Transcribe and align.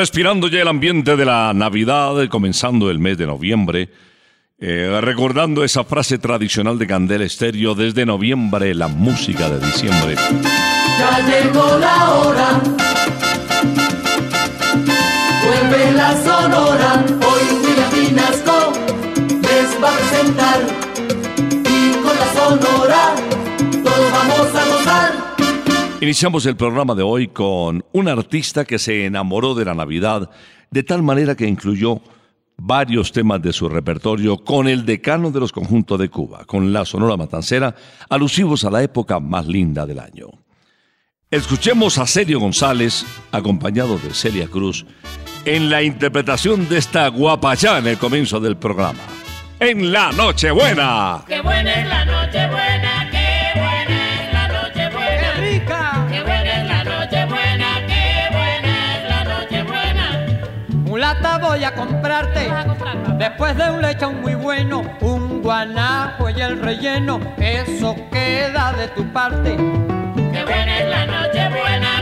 Respirando 0.00 0.48
ya 0.48 0.62
el 0.62 0.68
ambiente 0.68 1.14
de 1.14 1.26
la 1.26 1.52
Navidad, 1.52 2.26
comenzando 2.30 2.90
el 2.90 2.98
mes 2.98 3.18
de 3.18 3.26
noviembre, 3.26 3.90
eh, 4.58 4.98
recordando 5.02 5.62
esa 5.62 5.84
frase 5.84 6.16
tradicional 6.16 6.78
de 6.78 6.86
Candela 6.86 7.26
Estéreo, 7.26 7.74
desde 7.74 8.06
noviembre 8.06 8.74
la 8.74 8.88
música 8.88 9.50
de 9.50 9.60
diciembre. 9.60 10.14
Ya 10.98 11.20
llegó 11.28 11.76
la 11.76 12.14
hora. 12.14 12.62
Iniciamos 26.00 26.46
el 26.46 26.56
programa 26.56 26.94
de 26.94 27.02
hoy 27.02 27.28
con 27.28 27.84
un 27.92 28.08
artista 28.08 28.64
que 28.64 28.78
se 28.78 29.04
enamoró 29.04 29.54
de 29.54 29.66
la 29.66 29.74
Navidad 29.74 30.30
de 30.70 30.82
tal 30.82 31.02
manera 31.02 31.34
que 31.34 31.46
incluyó 31.46 32.00
varios 32.56 33.12
temas 33.12 33.42
de 33.42 33.52
su 33.52 33.68
repertorio 33.68 34.38
con 34.38 34.66
el 34.66 34.86
decano 34.86 35.30
de 35.30 35.40
los 35.40 35.52
conjuntos 35.52 35.98
de 35.98 36.08
Cuba, 36.08 36.46
con 36.46 36.72
la 36.72 36.86
Sonora 36.86 37.18
Matancera, 37.18 37.74
alusivos 38.08 38.64
a 38.64 38.70
la 38.70 38.82
época 38.82 39.20
más 39.20 39.46
linda 39.46 39.84
del 39.84 39.98
año. 39.98 40.28
Escuchemos 41.30 41.98
a 41.98 42.06
Sergio 42.06 42.40
González, 42.40 43.04
acompañado 43.30 43.98
de 43.98 44.14
Celia 44.14 44.48
Cruz, 44.48 44.86
en 45.44 45.68
la 45.68 45.82
interpretación 45.82 46.66
de 46.70 46.78
esta 46.78 47.08
guapayá 47.08 47.76
en 47.76 47.88
el 47.88 47.98
comienzo 47.98 48.40
del 48.40 48.56
programa. 48.56 49.00
En 49.58 49.92
la 49.92 50.12
Nochebuena. 50.12 51.24
Qué 51.28 51.42
buena 51.42 51.74
es 51.74 51.86
la 51.86 52.04
noche 52.06 53.09
Voy 61.40 61.64
a 61.64 61.74
comprarte, 61.74 62.48
después 63.18 63.56
de 63.56 63.68
un 63.68 63.82
lechón 63.82 64.20
muy 64.20 64.34
bueno, 64.34 64.82
un 65.00 65.42
guanajo 65.42 66.30
y 66.30 66.40
el 66.40 66.60
relleno, 66.62 67.18
eso 67.38 67.96
queda 68.12 68.72
de 68.74 68.86
tu 68.88 69.04
parte. 69.12 69.56
Qué 69.56 70.44
buena 70.44 70.78
es 70.78 70.88
la 70.88 71.06
noche 71.06 71.48
buena, 71.48 71.99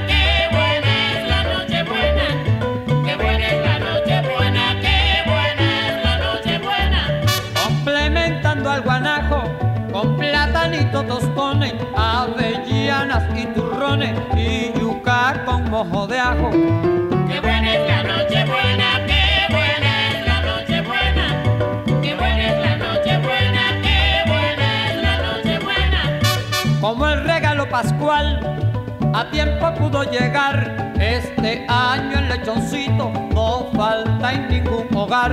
tiempo 29.44 29.72
pudo 29.74 30.02
llegar. 30.02 30.92
Este 30.98 31.64
año 31.68 32.18
el 32.18 32.28
lechoncito 32.28 33.12
no 33.32 33.70
falta 33.72 34.32
en 34.32 34.48
ningún 34.48 34.88
hogar. 34.92 35.32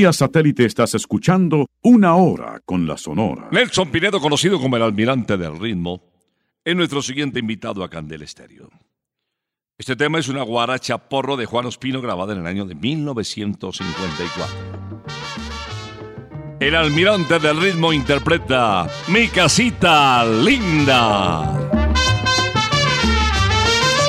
Vía 0.00 0.14
satélite 0.14 0.64
estás 0.64 0.94
escuchando 0.94 1.66
Una 1.82 2.14
Hora 2.14 2.62
con 2.64 2.86
la 2.86 2.96
Sonora. 2.96 3.50
Nelson 3.52 3.90
Pinedo, 3.90 4.18
conocido 4.18 4.58
como 4.58 4.76
el 4.76 4.82
almirante 4.82 5.36
del 5.36 5.60
ritmo, 5.60 6.02
es 6.64 6.74
nuestro 6.74 7.02
siguiente 7.02 7.38
invitado 7.38 7.84
a 7.84 7.90
Candel 7.90 8.22
Estéreo. 8.22 8.70
Este 9.76 9.96
tema 9.96 10.18
es 10.18 10.28
una 10.28 10.42
guaracha 10.42 10.96
porro 10.96 11.36
de 11.36 11.44
Juan 11.44 11.66
Ospino 11.66 12.00
grabada 12.00 12.32
en 12.32 12.38
el 12.38 12.46
año 12.46 12.64
de 12.64 12.76
1954. 12.76 14.56
El 16.60 16.74
almirante 16.74 17.38
del 17.38 17.60
ritmo 17.60 17.92
interpreta 17.92 18.88
Mi 19.08 19.28
casita 19.28 20.24
linda. 20.24 21.68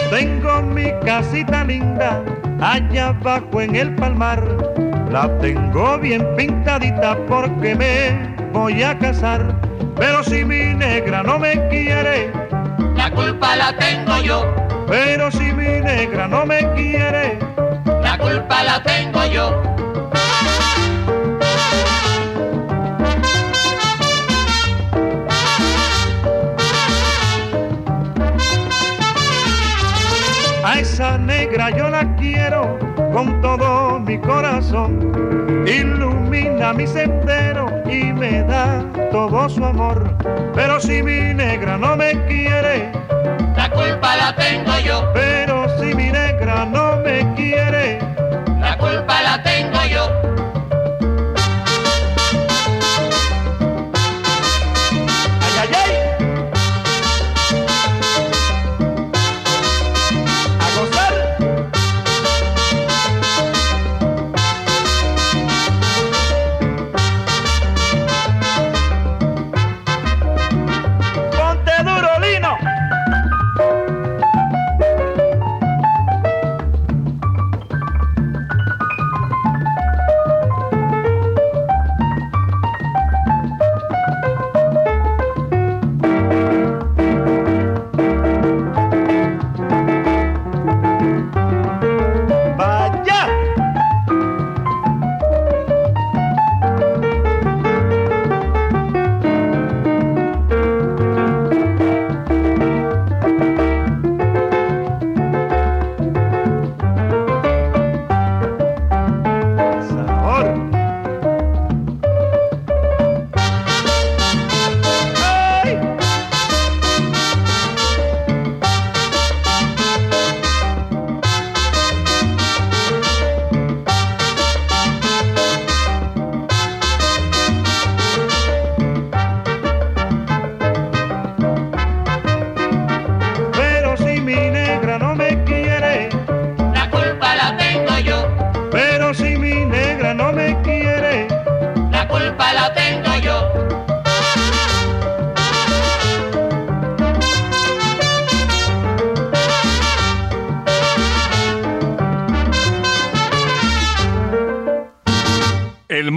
Tengo 0.10 0.62
mi 0.62 0.90
casita 1.04 1.66
linda 1.66 2.24
allá 2.62 3.10
abajo 3.10 3.60
en 3.60 3.76
el 3.76 3.94
palmar. 3.96 4.91
La 5.12 5.28
tengo 5.40 5.98
bien 5.98 6.26
pintadita 6.38 7.18
porque 7.28 7.76
me 7.76 8.34
voy 8.54 8.82
a 8.82 8.98
casar. 8.98 9.54
Pero 9.98 10.24
si 10.24 10.46
mi 10.46 10.74
negra 10.74 11.22
no 11.22 11.38
me 11.38 11.68
quiere, 11.68 12.32
La 12.96 13.12
culpa 13.12 13.58
la 13.58 13.76
tengo 13.76 14.22
yo, 14.22 14.46
pero 14.88 15.30
si 15.30 15.52
mi 15.52 15.82
negra 15.82 16.30
no 16.30 16.46
me 16.46 16.60
quiere, 16.76 17.38
la 18.02 18.18
culpa 18.18 18.64
la 18.64 18.82
tengo 18.84 19.26
yo. 19.26 19.62
a 30.64 30.80
esa 30.80 31.18
negra 31.18 31.70
yo 31.72 31.90
la 31.90 32.16
quiero 32.16 32.91
con 33.12 33.42
todo 33.42 34.00
mi 34.00 34.18
corazón. 34.18 35.64
Ilumina 35.68 36.74
mi 36.74 36.88
sendero 36.88 37.68
y 37.90 38.12
me 38.14 38.44
da 38.44 38.84
todo 39.12 39.48
su 39.50 39.64
amor. 39.64 40.10
Pero 40.56 40.80
si 40.80 41.04
mi 41.04 41.34
negra 41.34 41.78
no 41.78 41.96
me 41.96 42.12
quiere, 42.28 42.92
La 43.56 43.70
culpa 43.70 44.16
la 44.16 44.36
tengo 44.36 44.80
yo, 44.80 45.12
pero 45.14 45.68
si 45.80 45.94
mi 45.94 46.12
negra 46.12 46.66
no 46.66 46.98
me 46.98 47.34
quiere, 47.36 48.00
la 48.60 48.78
culpa 48.78 49.22
la 49.22 49.44
tengo 49.44 49.80
yo. 49.90 50.31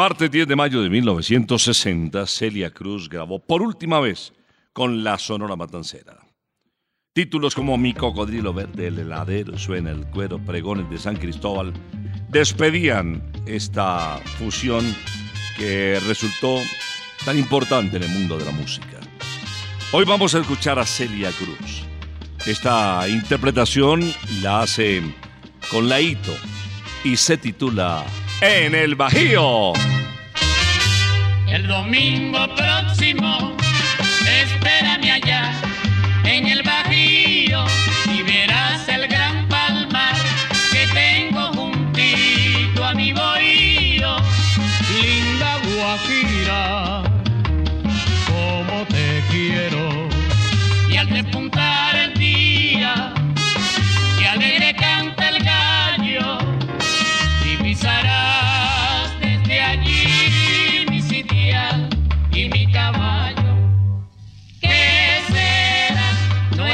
Martes 0.05 0.31
10 0.31 0.49
de 0.49 0.55
mayo 0.55 0.83
de 0.83 0.91
1960, 0.91 2.27
Celia 2.27 2.71
Cruz 2.71 3.09
grabó 3.09 3.39
por 3.39 3.63
última 3.63 4.01
vez 4.01 4.35
con 4.75 5.03
la 5.03 5.17
Sonora 5.17 5.57
Matancera. 5.57 6.19
Títulos 7.15 7.55
como 7.55 7.79
Mi 7.79 7.95
cocodrilo 7.95 8.53
verde, 8.53 8.89
El 8.89 8.99
heladero, 8.99 9.57
Suena 9.57 9.93
el 9.93 10.05
cuero, 10.11 10.39
Pregones 10.39 10.91
de 10.91 10.99
San 10.99 11.17
Cristóbal, 11.17 11.73
despedían 12.29 13.33
esta 13.47 14.19
fusión 14.37 14.85
que 15.57 15.99
resultó 16.07 16.59
tan 17.25 17.39
importante 17.39 17.97
en 17.97 18.03
el 18.03 18.11
mundo 18.11 18.37
de 18.37 18.45
la 18.45 18.53
música. 18.53 19.01
Hoy 19.91 20.05
vamos 20.05 20.35
a 20.35 20.41
escuchar 20.41 20.79
a 20.79 20.85
Celia 20.85 21.31
Cruz. 21.31 21.87
Esta 22.45 23.09
interpretación 23.09 24.13
la 24.43 24.61
hace 24.61 25.01
con 25.71 25.89
Laito 25.89 26.35
y 27.05 27.17
se 27.17 27.39
titula 27.39 28.05
En 28.41 28.75
el 28.75 28.95
Bajío. 28.95 29.73
El 31.49 31.67
domingo 31.67 32.47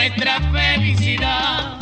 nuestra 0.00 0.40
felicidad? 0.50 1.79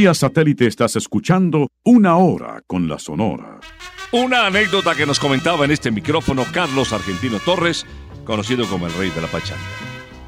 Vía 0.00 0.14
satélite 0.14 0.66
estás 0.66 0.96
escuchando 0.96 1.72
Una 1.84 2.16
Hora 2.16 2.62
con 2.66 2.88
la 2.88 2.98
Sonora. 2.98 3.60
Una 4.12 4.46
anécdota 4.46 4.94
que 4.94 5.04
nos 5.04 5.20
comentaba 5.20 5.66
en 5.66 5.72
este 5.72 5.90
micrófono 5.90 6.46
Carlos 6.54 6.94
Argentino 6.94 7.38
Torres, 7.38 7.84
conocido 8.24 8.66
como 8.66 8.86
el 8.86 8.94
Rey 8.94 9.10
de 9.10 9.20
la 9.20 9.26
Pachanga. 9.26 9.60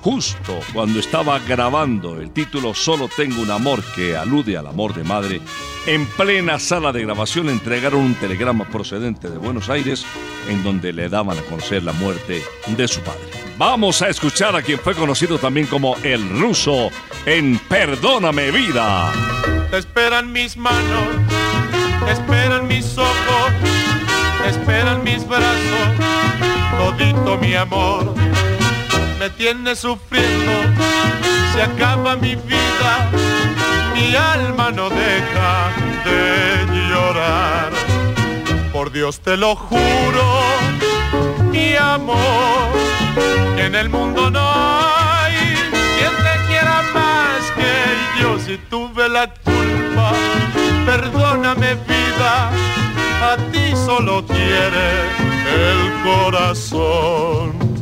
Justo 0.03 0.59
cuando 0.75 0.99
estaba 0.99 1.39
grabando 1.39 2.21
el 2.21 2.33
título 2.33 2.75
Solo 2.75 3.09
tengo 3.17 3.41
un 3.41 3.51
amor 3.51 3.83
que 3.97 4.15
alude 4.15 4.59
al 4.59 4.67
amor 4.67 4.93
de 4.93 5.05
madre, 5.05 5.41
en 5.87 6.05
plena 6.05 6.59
sala 6.59 6.93
de 6.93 7.01
grabación 7.01 7.49
entregaron 7.49 8.03
un 8.03 8.15
telegrama 8.17 8.69
procedente 8.69 9.31
de 9.31 9.39
Buenos 9.39 9.71
Aires 9.71 10.05
en 10.51 10.63
donde 10.63 10.93
le 10.93 11.09
daban 11.09 11.39
a 11.39 11.43
conocer 11.45 11.83
la 11.83 11.95
muerte 11.95 12.43
de 12.77 12.89
su 12.89 13.01
padre. 13.01 13.31
Vamos 13.65 14.03
a 14.03 14.09
escuchar 14.09 14.57
a 14.57 14.61
quien 14.61 14.81
fue 14.81 14.93
conocido 14.93 15.39
también 15.39 15.69
como 15.69 15.97
el 16.03 16.29
ruso 16.41 16.91
en 17.25 17.61
Perdóname 17.69 18.51
vida. 18.51 19.13
Te 19.71 19.79
esperan 19.79 20.33
mis 20.33 20.57
manos, 20.57 21.07
esperan 22.09 22.67
mis 22.67 22.99
ojos, 22.99 23.53
esperan 24.49 25.05
mis 25.05 25.25
brazos, 25.29 25.89
todito 26.77 27.39
mi 27.39 27.55
amor. 27.55 28.13
Me 29.21 29.31
tienes 29.31 29.79
sufriendo, 29.79 30.53
se 31.55 31.63
acaba 31.63 32.17
mi 32.17 32.35
vida, 32.35 33.11
mi 33.95 34.17
alma 34.17 34.73
no 34.73 34.91
deja 34.91 35.71
de 36.05 36.89
llorar. 36.89 37.71
Por 38.73 38.91
Dios 38.91 39.21
te 39.21 39.37
lo 39.37 39.55
juro, 39.55 40.43
mi 41.53 41.77
amor, 41.77 42.82
en 43.59 43.75
el 43.75 43.89
mundo 43.89 44.31
no 44.31 44.41
hay 44.41 45.35
quien 45.99 46.15
te 46.27 46.47
quiera 46.49 46.83
más 46.95 47.51
que 47.57 48.21
yo 48.23 48.39
si 48.39 48.59
tuve 48.69 49.09
la 49.09 49.29
culpa. 49.29 50.13
Perdóname 50.87 51.75
vida, 51.75 52.51
a 53.23 53.37
ti 53.53 53.75
solo 53.75 54.25
quiere 54.27 54.89
el 55.47 56.03
corazón. 56.03 57.82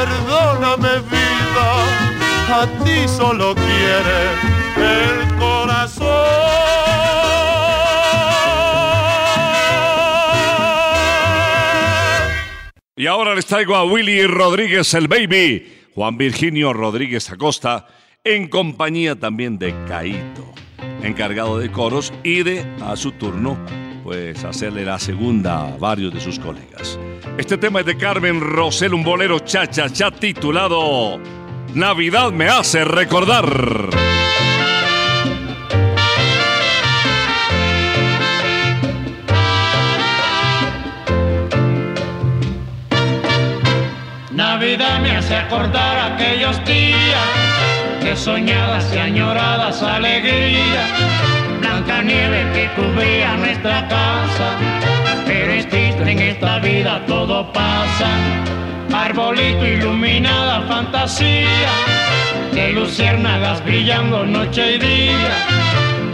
perdóname 0.00 1.00
vida, 1.10 1.68
a 2.48 2.66
ti 2.84 3.06
solo 3.06 3.54
quiere 3.54 4.20
el 4.76 5.36
corazón. 5.36 6.06
Y 12.96 13.06
ahora 13.06 13.34
les 13.34 13.46
traigo 13.46 13.76
a 13.76 13.84
Willy 13.84 14.26
Rodríguez 14.26 14.92
el 14.94 15.08
Baby, 15.08 15.70
Juan 15.94 16.16
Virginio 16.16 16.72
Rodríguez 16.72 17.30
Acosta, 17.30 17.86
en 18.24 18.48
compañía 18.48 19.18
también 19.18 19.58
de 19.58 19.74
Caito, 19.86 20.52
encargado 21.02 21.58
de 21.58 21.70
coros 21.70 22.12
y 22.22 22.42
de, 22.42 22.66
a 22.82 22.96
su 22.96 23.12
turno, 23.12 23.58
pues 24.02 24.44
hacerle 24.44 24.84
la 24.84 24.98
segunda 24.98 25.68
a 25.68 25.76
varios 25.76 26.12
de 26.12 26.20
sus 26.20 26.38
colegas. 26.38 26.98
Este 27.38 27.56
tema 27.58 27.80
es 27.80 27.86
de 27.86 27.96
Carmen 27.96 28.40
Rosel, 28.40 28.94
un 28.94 29.04
bolero 29.04 29.38
cha 29.40 29.66
cha 29.66 29.88
cha 29.88 30.10
titulado 30.10 31.20
Navidad 31.74 32.32
me 32.32 32.48
hace 32.48 32.84
recordar. 32.84 33.46
Navidad 44.32 45.00
me 45.00 45.16
hace 45.16 45.36
acordar 45.36 46.12
aquellos 46.12 46.64
días 46.64 48.02
de 48.02 48.16
soñadas 48.16 48.92
y 48.92 48.98
añoradas 48.98 49.82
alegrías. 49.82 51.39
Nieve 52.02 52.46
que 52.54 52.68
cubría 52.80 53.36
nuestra 53.36 53.86
casa, 53.88 54.56
pero 55.26 55.52
es 55.52 55.68
triste 55.68 56.10
en 56.10 56.18
esta 56.18 56.58
vida 56.58 57.04
todo 57.06 57.52
pasa. 57.52 58.08
Arbolito 58.92 59.66
iluminada 59.66 60.62
fantasía, 60.62 61.70
de 62.52 62.72
luciérnagas 62.72 63.62
brillando 63.64 64.24
noche 64.24 64.76
y 64.76 64.78
día. 64.78 65.34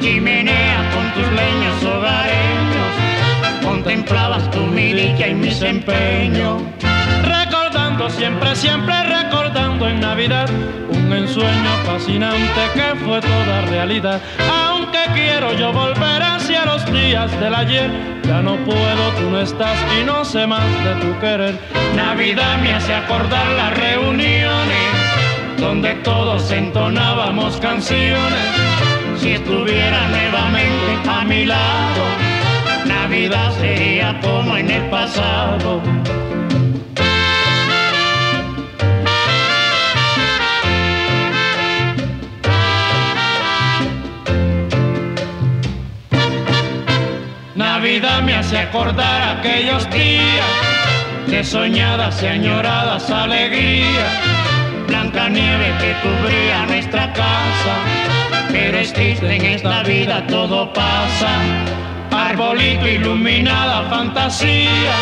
Chimenea 0.01 0.91
con 0.93 1.13
tus 1.15 1.33
leños 1.33 1.85
hogareños, 1.85 3.65
contemplabas 3.65 4.51
tu 4.51 4.61
mi 4.61 4.93
dicha 4.93 5.29
y 5.29 5.35
mis 5.35 5.63
empeños 5.63 6.63
siempre, 8.11 8.55
siempre 8.55 8.95
recordando 9.05 9.89
en 9.89 10.01
Navidad 10.01 10.49
un 10.91 11.13
ensueño 11.13 11.71
fascinante 11.85 12.61
que 12.75 12.95
fue 13.05 13.21
toda 13.21 13.63
realidad. 13.63 14.21
Aunque 14.69 14.99
quiero 15.15 15.53
yo 15.55 15.73
volver 15.73 16.23
hacia 16.23 16.67
los 16.67 16.85
días 16.93 17.31
del 17.41 17.55
ayer, 17.55 17.91
ya 18.23 18.43
no 18.43 18.57
puedo, 18.65 19.11
tú 19.19 19.31
no 19.31 19.41
estás 19.41 19.79
y 19.99 20.05
no 20.05 20.25
sé 20.25 20.47
más 20.47 20.67
de 20.85 20.95
tu 21.01 21.19
querer. 21.21 21.59
Navidad 21.97 22.59
me 22.63 22.75
hace 22.75 22.95
acordar 22.95 23.47
las 23.57 23.77
reuniones 23.79 25.57
donde 25.59 25.95
todos 25.97 26.51
entonábamos 26.51 27.57
canciones. 27.57 28.47
Si 29.19 29.31
estuviera 29.31 30.07
nuevamente 30.09 31.09
a 31.09 31.25
mi 31.25 31.47
lado, 31.47 32.03
Navidad 32.87 33.53
sería 33.59 34.21
como 34.21 34.57
en 34.57 34.71
el 34.71 34.91
pasado. 34.91 35.81
Navidad 47.57 48.21
me 48.21 48.35
hace 48.35 48.59
acordar 48.59 49.39
aquellos 49.39 49.89
días 49.89 50.45
de 51.27 51.43
soñadas 51.43 52.23
y 52.23 52.27
añoradas 52.27 53.09
alegrías. 53.09 54.13
Blanca 54.87 55.31
nieve 55.31 55.73
que 55.81 55.95
cubría 56.03 56.67
nuestra 56.67 57.11
casa, 57.15 57.75
pero 58.53 58.77
es 58.77 58.93
triste 58.93 59.37
en 59.37 59.43
esta 59.43 59.83
vida 59.85 60.27
todo 60.27 60.71
pasa. 60.75 61.31
Arbolito 62.11 62.87
iluminada 62.87 63.89
fantasía, 63.89 64.93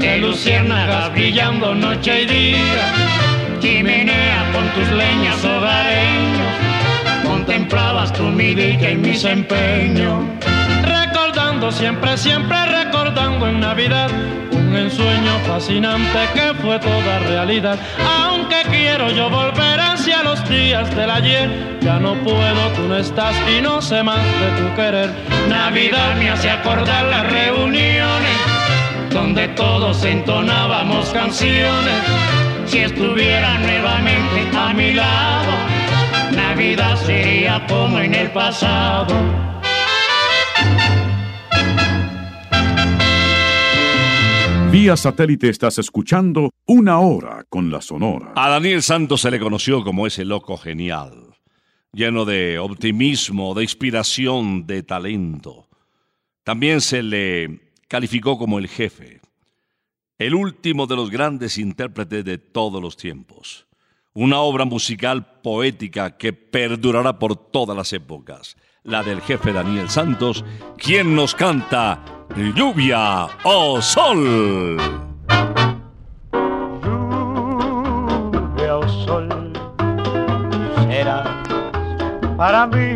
de 0.00 0.18
luciérnagas 0.18 1.10
brillando 1.12 1.74
noche 1.74 2.24
y 2.24 2.26
día. 2.26 2.92
Chimenea 3.60 4.52
con 4.52 4.68
tus 4.74 4.92
leñas 4.92 5.42
hogareños, 5.42 7.24
contemplabas 7.24 8.12
tu 8.12 8.24
mi 8.24 8.54
dicha 8.54 8.90
y 8.90 8.96
mis 8.96 9.24
empeños 9.24 10.49
siempre, 11.68 12.16
siempre 12.16 12.56
recordando 12.66 13.46
en 13.46 13.60
Navidad 13.60 14.10
un 14.50 14.74
ensueño 14.74 15.38
fascinante 15.46 16.18
que 16.32 16.54
fue 16.54 16.78
toda 16.78 17.18
realidad. 17.28 17.78
Aunque 18.22 18.62
quiero 18.70 19.10
yo 19.10 19.28
volver 19.28 19.78
hacia 19.78 20.22
los 20.22 20.48
días 20.48 20.94
del 20.96 21.10
ayer, 21.10 21.78
ya 21.80 22.00
no 22.00 22.14
puedo, 22.14 22.68
tú 22.74 22.88
no 22.88 22.96
estás 22.96 23.36
y 23.56 23.60
no 23.60 23.82
sé 23.82 24.02
más 24.02 24.24
de 24.24 24.62
tu 24.62 24.74
querer. 24.74 25.10
Navidad 25.48 26.16
me 26.16 26.30
hace 26.30 26.50
acordar 26.50 27.04
las 27.04 27.30
reuniones 27.30 28.38
donde 29.10 29.48
todos 29.48 30.02
entonábamos 30.04 31.10
canciones. 31.10 32.02
Si 32.64 32.78
estuviera 32.78 33.58
nuevamente 33.58 34.56
a 34.56 34.72
mi 34.72 34.94
lado, 34.94 35.52
Navidad 36.34 36.96
sería 36.96 37.64
como 37.68 37.98
en 37.98 38.14
el 38.14 38.30
pasado. 38.30 39.14
Vía 44.70 44.96
satélite 44.96 45.48
estás 45.48 45.78
escuchando 45.78 46.50
Una 46.64 47.00
Hora 47.00 47.44
con 47.48 47.72
la 47.72 47.80
Sonora. 47.80 48.34
A 48.36 48.50
Daniel 48.50 48.84
Santos 48.84 49.22
se 49.22 49.30
le 49.32 49.40
conoció 49.40 49.82
como 49.82 50.06
ese 50.06 50.24
loco 50.24 50.56
genial, 50.56 51.34
lleno 51.92 52.24
de 52.24 52.60
optimismo, 52.60 53.52
de 53.54 53.64
inspiración, 53.64 54.68
de 54.68 54.84
talento. 54.84 55.68
También 56.44 56.80
se 56.80 57.02
le 57.02 57.72
calificó 57.88 58.38
como 58.38 58.60
el 58.60 58.68
jefe, 58.68 59.20
el 60.18 60.36
último 60.36 60.86
de 60.86 60.94
los 60.94 61.10
grandes 61.10 61.58
intérpretes 61.58 62.24
de 62.24 62.38
todos 62.38 62.80
los 62.80 62.96
tiempos. 62.96 63.66
Una 64.14 64.38
obra 64.38 64.66
musical 64.66 65.40
poética 65.42 66.16
que 66.16 66.32
perdurará 66.32 67.18
por 67.18 67.34
todas 67.34 67.76
las 67.76 67.92
épocas, 67.92 68.56
la 68.84 69.02
del 69.02 69.20
jefe 69.20 69.52
Daniel 69.52 69.90
Santos, 69.90 70.44
quien 70.78 71.16
nos 71.16 71.34
canta 71.34 72.19
Lluvia 72.36 73.28
o 73.44 73.82
Sol. 73.82 74.76
lluvia 78.30 78.76
o 78.76 78.88
sol 78.88 79.28
serás 80.86 81.26
para 82.36 82.66
mí, 82.68 82.94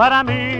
para 0.00 0.24
mí 0.24 0.59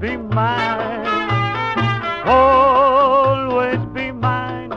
be 0.00 0.16
mine. 0.16 1.06
Always 2.24 3.78
be 3.92 4.12
mine, 4.12 4.70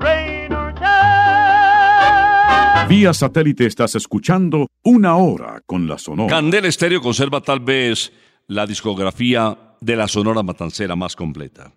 rain 0.00 0.52
or 0.52 0.72
shine. 0.74 2.88
Vía 2.88 3.12
satélite 3.12 3.66
estás 3.66 3.94
escuchando 3.94 4.68
Una 4.82 5.16
Hora 5.16 5.60
con 5.66 5.86
la 5.86 5.98
Sonora. 5.98 6.34
Candel 6.34 6.64
Estéreo 6.64 7.02
conserva 7.02 7.42
tal 7.42 7.60
vez 7.60 8.12
la 8.46 8.66
discografía 8.66 9.76
de 9.80 9.96
la 9.96 10.08
Sonora 10.08 10.42
Matancera 10.42 10.96
más 10.96 11.14
completa. 11.14 11.72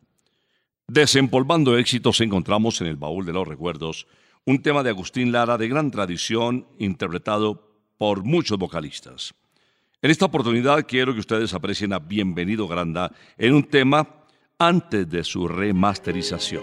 Desempolvando 0.88 1.78
éxitos 1.78 2.22
encontramos 2.22 2.80
en 2.82 2.88
el 2.88 2.96
baúl 2.96 3.26
de 3.26 3.34
los 3.34 3.48
recuerdos 3.48 4.08
un 4.46 4.62
tema 4.62 4.84
de 4.84 4.90
Agustín 4.90 5.32
Lara 5.32 5.58
de 5.58 5.68
gran 5.68 5.92
tradición 5.92 6.68
interpretado 6.80 7.70
por 7.98 8.24
muchos 8.24 8.58
vocalistas. 8.58 9.34
En 10.04 10.12
esta 10.12 10.26
oportunidad 10.26 10.86
quiero 10.86 11.14
que 11.14 11.22
ustedes 11.22 11.54
aprecien 11.54 11.94
a 11.94 12.00
Bienvenido 12.00 12.68
Granda 12.68 13.10
en 13.38 13.54
un 13.54 13.64
tema 13.64 14.06
antes 14.60 15.10
de 15.10 15.24
su 15.24 15.48
remasterización, 15.48 16.62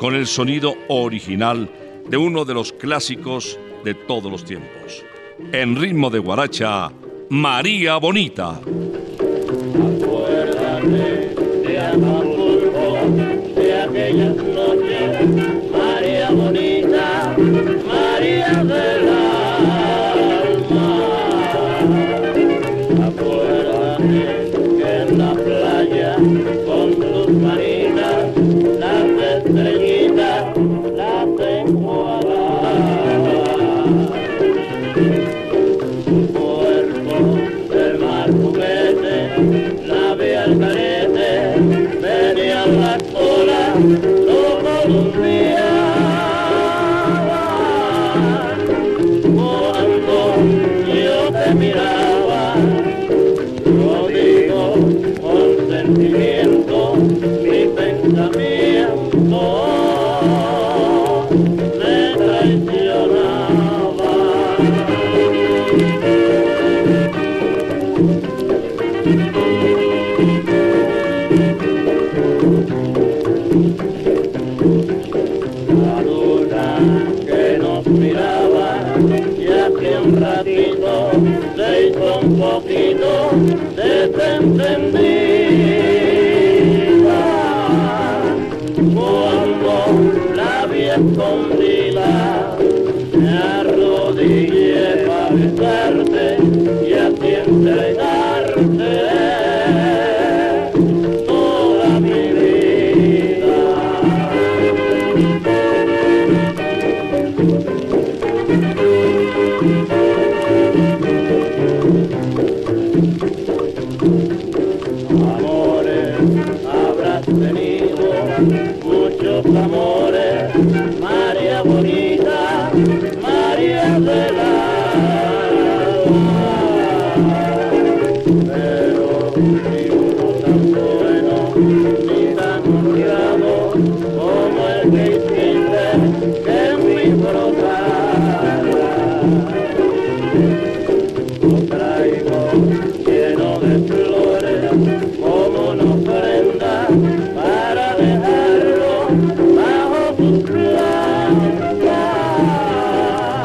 con 0.00 0.16
el 0.16 0.26
sonido 0.26 0.74
original 0.88 1.70
de 2.08 2.16
uno 2.16 2.44
de 2.44 2.52
los 2.52 2.72
clásicos 2.72 3.56
de 3.84 3.94
todos 3.94 4.32
los 4.32 4.44
tiempos. 4.44 5.04
En 5.52 5.76
ritmo 5.76 6.10
de 6.10 6.18
guaracha, 6.18 6.90
María 7.28 7.96
Bonita. 7.98 8.60
De 11.64 11.78
de 13.54 13.82
aquellas 13.82 14.49
London. 84.62 84.89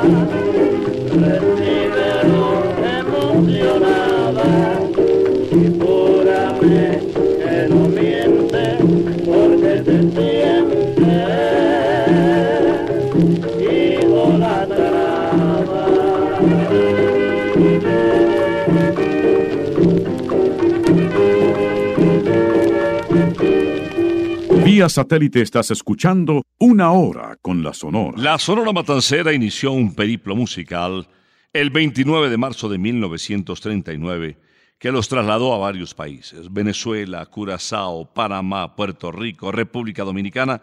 Thank 0.05 0.29
you. 0.29 0.34
Satélite 24.89 25.41
estás 25.41 25.71
escuchando 25.71 26.43
Una 26.59 26.91
Hora 26.91 27.37
con 27.41 27.63
la 27.63 27.73
Sonora. 27.73 28.17
La 28.17 28.37
Sonora 28.37 28.71
Matancera 28.71 29.33
inició 29.33 29.71
un 29.71 29.95
periplo 29.95 30.35
musical 30.35 31.07
el 31.53 31.69
29 31.69 32.29
de 32.29 32.37
marzo 32.37 32.69
de 32.69 32.77
1939 32.77 34.37
que 34.77 34.91
los 34.91 35.07
trasladó 35.07 35.53
a 35.53 35.57
varios 35.57 35.93
países, 35.93 36.51
Venezuela, 36.51 37.25
Curazao, 37.25 38.13
Panamá, 38.13 38.75
Puerto 38.75 39.11
Rico, 39.11 39.51
República 39.51 40.03
Dominicana 40.03 40.61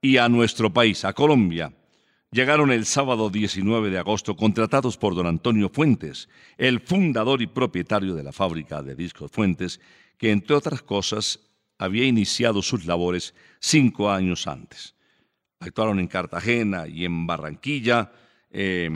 y 0.00 0.16
a 0.16 0.28
nuestro 0.28 0.72
país, 0.72 1.04
a 1.04 1.12
Colombia. 1.12 1.72
Llegaron 2.30 2.70
el 2.70 2.86
sábado 2.86 3.28
19 3.28 3.90
de 3.90 3.98
agosto 3.98 4.36
contratados 4.36 4.96
por 4.96 5.16
don 5.16 5.26
Antonio 5.26 5.68
Fuentes, 5.68 6.28
el 6.58 6.80
fundador 6.80 7.42
y 7.42 7.48
propietario 7.48 8.14
de 8.14 8.22
la 8.22 8.32
fábrica 8.32 8.82
de 8.82 8.94
discos 8.94 9.32
Fuentes, 9.32 9.80
que 10.16 10.30
entre 10.30 10.54
otras 10.54 10.80
cosas 10.82 11.49
había 11.80 12.04
iniciado 12.04 12.60
sus 12.62 12.84
labores 12.84 13.34
cinco 13.58 14.10
años 14.10 14.46
antes. 14.46 14.94
Actuaron 15.60 15.98
en 15.98 16.08
Cartagena 16.08 16.86
y 16.86 17.06
en 17.06 17.26
Barranquilla. 17.26 18.12
Eh, 18.50 18.90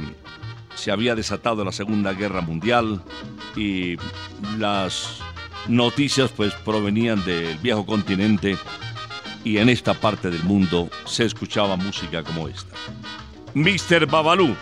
se 0.75 0.91
había 0.91 1.15
desatado 1.15 1.65
la 1.65 1.73
Segunda 1.73 2.13
Guerra 2.13 2.43
Mundial 2.43 3.03
y 3.57 3.97
las 4.59 5.21
noticias 5.67 6.31
pues 6.31 6.53
provenían 6.65 7.25
del 7.25 7.57
viejo 7.59 7.87
continente 7.87 8.57
y 9.45 9.59
en 9.59 9.71
esta 9.71 9.95
parte 9.95 10.31
del 10.31 10.43
mundo 10.45 10.91
se 11.07 11.25
escuchaba 11.25 11.77
música 11.77 12.23
como 12.23 12.49
esta. 12.49 12.77
Mr. 13.55 14.07
Babalú, 14.07 14.55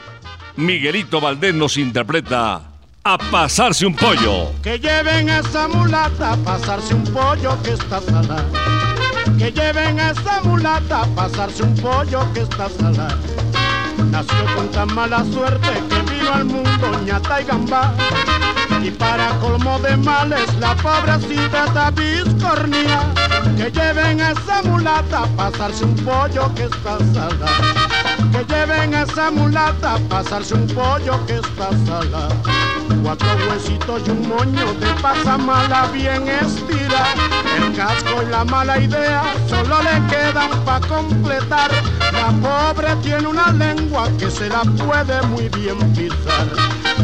Miguelito 0.56 1.20
Valdés 1.20 1.54
nos 1.54 1.76
interpreta 1.76 2.71
a 3.04 3.18
pasarse 3.18 3.84
un 3.84 3.94
pollo. 3.94 4.52
Que 4.62 4.78
lleven 4.78 5.28
a 5.28 5.38
esa 5.40 5.66
mulata 5.68 6.32
a 6.32 6.36
pasarse 6.36 6.94
un 6.94 7.04
pollo 7.04 7.60
que 7.62 7.72
está 7.72 8.00
salada. 8.00 8.44
Que 9.38 9.50
lleven 9.50 9.98
a 9.98 10.10
esa 10.10 10.40
mulata 10.42 11.02
a 11.02 11.06
pasarse 11.06 11.62
un 11.62 11.74
pollo 11.76 12.32
que 12.32 12.40
está 12.40 12.68
salada. 12.68 13.18
Nació 14.10 14.44
con 14.54 14.70
tan 14.70 14.94
mala 14.94 15.24
suerte 15.32 15.68
que 15.88 16.12
vino 16.12 16.32
al 16.32 16.44
mundo 16.44 17.00
ñata 17.04 17.40
y 17.40 17.44
gambá. 17.44 17.92
Y 18.82 18.90
para 18.90 19.30
colmo 19.40 19.78
de 19.80 19.96
males 19.96 20.54
la 20.60 20.76
pobrecita 20.76 21.64
está. 21.66 21.92
Que 23.56 23.70
lleven 23.70 24.20
a 24.20 24.30
esa 24.30 24.62
mulata 24.64 25.24
a 25.24 25.26
pasarse 25.28 25.84
un 25.84 25.96
pollo 25.96 26.54
que 26.54 26.64
está 26.64 26.98
salada. 27.12 28.01
Que 28.32 28.44
lleven 28.46 28.94
a 28.94 29.02
esa 29.02 29.30
mulata 29.30 29.94
a 29.94 29.98
pasarse 30.08 30.54
un 30.54 30.66
pollo 30.68 31.24
que 31.26 31.34
está 31.34 31.68
salada. 31.86 32.28
Cuatro 33.02 33.28
huesitos 33.48 34.02
y 34.06 34.10
un 34.10 34.28
moño 34.28 34.72
de 34.80 34.86
pasamala 35.02 35.88
bien 35.92 36.26
estira. 36.28 37.04
El 37.56 37.76
casco 37.76 38.22
y 38.22 38.30
la 38.30 38.44
mala 38.44 38.78
idea 38.78 39.22
solo 39.48 39.76
le 39.82 40.06
quedan 40.08 40.50
pa' 40.64 40.80
completar. 40.80 41.70
La 42.12 42.32
pobre 42.40 42.96
tiene 43.02 43.26
una 43.26 43.52
lengua 43.52 44.08
que 44.18 44.30
se 44.30 44.48
la 44.48 44.62
puede 44.62 45.20
muy 45.28 45.48
bien 45.50 45.78
pisar. 45.92 46.48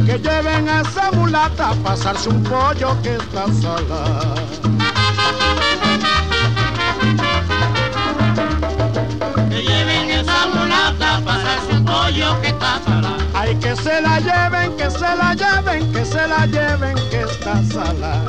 Que 0.07 0.19
lleven 0.19 0.69
a 0.69 0.81
esa 0.81 1.11
mulata 1.13 1.71
a 1.71 1.75
pasarse 1.75 2.31
un 2.31 2.43
pollo 2.43 2.97
que 3.03 3.17
está 3.17 3.45
salada. 3.61 4.35
Pollo 12.09 12.41
que. 12.41 12.55
Ay, 13.35 13.55
que 13.57 13.77
se 13.77 14.01
la 14.01 14.19
lleven, 14.19 14.77
que 14.77 14.91
se 14.91 15.17
la 15.17 15.35
lleven, 15.35 15.93
que 15.93 16.05
se 16.05 16.27
la 16.27 16.47
lleven, 16.47 16.97
que 17.11 17.21
está 17.21 17.63
salada. 17.63 18.25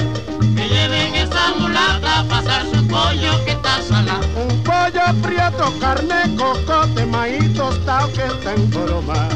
Que 0.56 0.68
lleven 0.68 1.15
esa 1.15 1.54
mulata 1.58 2.20
a 2.20 2.24
pasarse 2.26 2.78
un 2.78 2.88
pollo 2.88 3.46
que 3.46 3.52
está 3.52 3.82
salada. 3.82 4.20
Un 4.36 4.63
pollo 4.63 5.22
prieto, 5.22 5.74
carne, 5.80 6.36
cocote, 6.38 7.06
maíz 7.06 7.54
tostado 7.54 8.12
que 8.13 8.26
está 8.26 8.54
en 8.54 8.70
broma. 8.70 9.30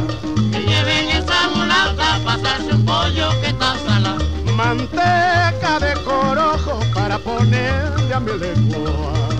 Que 0.51 0.59
lleven 0.59 1.09
esa 1.09 1.49
mulata 1.55 2.15
a 2.15 2.19
pasarse 2.19 2.73
un 2.73 2.85
pollo 2.85 3.29
que 3.41 3.47
está 3.47 3.75
salada. 3.87 4.23
Manteca 4.55 5.79
de 5.79 5.93
corojo 6.03 6.79
para 6.93 7.17
ponerle 7.17 8.13
a 8.13 8.19
mi 8.19 8.37
lengua. 8.37 9.32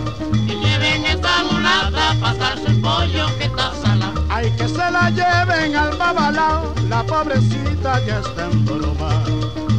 Que 1.33 1.39
lleven 1.39 1.51
esa 1.51 1.51
mulata 1.51 2.11
a 2.11 2.15
pasarse 2.15 2.67
un 2.67 2.81
pollo 2.81 3.37
que 3.37 3.45
está 3.45 3.73
salada. 3.81 4.21
Ay, 4.29 4.51
que 4.51 4.67
se 4.67 4.91
la 4.91 5.09
lleven 5.09 5.75
al 5.75 5.97
babalao, 5.97 6.73
la 6.89 7.03
pobrecita 7.03 8.05
ya 8.05 8.19
está 8.19 8.45
en 8.45 8.65
broma. 8.65 9.23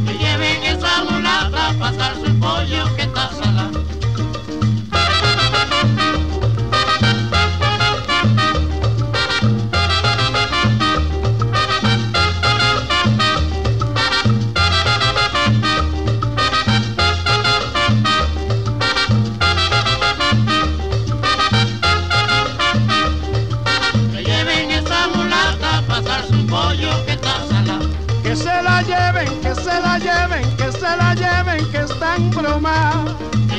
Que 0.05 0.17
lleven 0.17 0.63
esa 0.63 1.03
mulata 1.09 1.69
a 1.69 1.73
pasarse 1.73 2.23
un 2.23 2.39
pollo 2.39 2.95
que 2.95 3.03
está 3.03 3.29
salada. 3.29 3.71
Que 32.15 32.35
broma. 32.35 33.05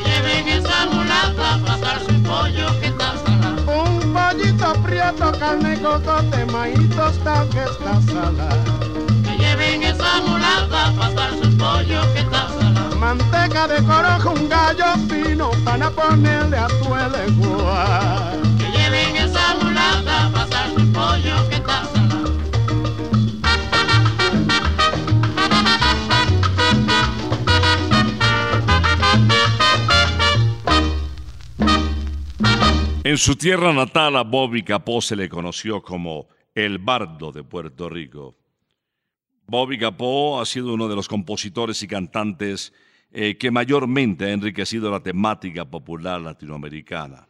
Lleven 0.05 0.49
esa 0.49 0.87
mulata 0.87 1.55
a 1.55 1.59
pasarse 1.59 2.11
un 2.11 2.23
pollo 2.23 2.81
que 2.81 2.87
está 2.87 3.15
salada. 3.25 3.57
Un 3.67 4.13
pollito 4.13 4.73
prieto, 4.83 5.33
carne, 5.39 5.79
cocote, 5.81 6.47
maíz 6.47 6.89
tostado 6.91 7.49
que 7.51 7.63
está 7.65 8.01
salada. 8.03 8.65
Que 9.25 9.37
lleven 9.39 9.83
esa 9.83 10.21
mulata 10.27 10.87
a 10.87 10.93
pasarse 10.93 11.43
un 11.43 11.59
pollo 11.59 12.13
que 12.15 12.21
está 12.21 12.49
salada. 12.49 12.97
Manteca 12.97 13.69
de 13.69 13.83
corojo, 13.83 14.31
un 14.31 14.49
gallo 14.49 14.95
fino 15.09 15.51
para 15.65 15.91
ponerle 15.91 16.57
a 16.57 16.69
tu 16.69 16.89
lengua. 17.17 18.33
Que 18.59 18.71
lleven 18.71 19.17
esa 19.17 19.55
mulata 19.61 20.27
a 20.27 20.31
pasarse 20.31 20.77
un 20.77 20.93
pollo 20.93 21.49
que 21.49 21.57
está 21.57 21.85
salada. 21.85 21.96
En 33.07 33.19
su 33.19 33.37
tierra 33.37 33.73
natal 33.73 34.17
a 34.17 34.25
Bobby 34.25 34.65
Capó 34.65 35.01
se 35.01 35.15
le 35.15 35.29
conoció 35.29 35.81
como 35.81 36.27
el 36.57 36.79
bardo 36.79 37.31
de 37.31 37.45
Puerto 37.45 37.89
Rico. 37.89 38.37
Bobby 39.47 39.79
Capó 39.79 40.41
ha 40.41 40.45
sido 40.45 40.75
uno 40.75 40.89
de 40.89 40.97
los 40.97 41.07
compositores 41.07 41.81
y 41.85 41.87
cantantes 41.87 42.73
eh, 43.13 43.37
que 43.39 43.53
mayormente 43.53 44.25
ha 44.25 44.33
enriquecido 44.33 44.91
la 44.91 45.05
temática 45.05 45.65
popular 45.65 46.21
latinoamericana. 46.21 47.29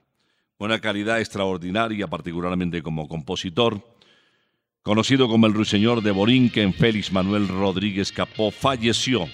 Una 0.57 0.81
calidad 0.81 1.21
extraordinaria, 1.21 2.07
particularmente 2.07 2.83
como 2.83 3.07
compositor. 3.07 3.99
Conocido 4.81 5.29
como 5.29 5.47
el 5.47 5.53
ruiseñor 5.53 6.03
de 6.03 6.11
Borinquen, 6.11 6.73
Félix 6.73 7.13
Manuel 7.13 7.49
Rodríguez 7.49 8.13
Capó 8.13 8.51
falleció 8.51 9.29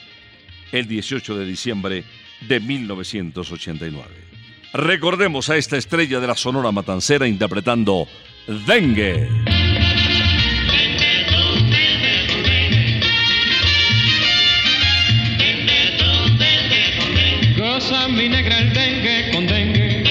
el 0.73 0.89
18 0.89 1.37
de 1.37 1.47
diciembre 1.47 2.05
de 2.49 2.59
1989. 2.59 4.22
Recordemos 4.73 5.51
a 5.51 5.57
esta 5.57 5.77
estrella 5.77 6.19
de 6.19 6.27
la 6.27 6.35
Sonora 6.35 6.73
Matancera 6.73 7.29
interpretando 7.29 8.09
Dengue. 8.67 9.29
Goza 17.59 18.09
mi 18.09 18.31
negra 18.31 18.61
el 18.61 18.73
dengue 18.73 19.31
con 19.33 19.47
dengue. 19.47 20.05